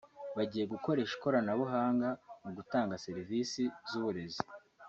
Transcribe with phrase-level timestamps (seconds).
[0.37, 2.09] bagiye gukoresha ikoranabuhanga
[2.43, 4.43] mu gutanga serivisi z’uburezi